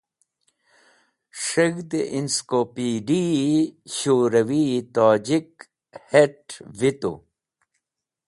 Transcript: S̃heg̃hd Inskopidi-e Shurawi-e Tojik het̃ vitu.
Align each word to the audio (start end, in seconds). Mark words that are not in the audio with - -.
S̃heg̃hd 1.43 1.91
Inskopidi-e 2.17 3.59
Shurawi-e 3.95 4.79
Tojik 4.93 5.51
het̃ 6.11 6.49
vitu. 6.79 7.13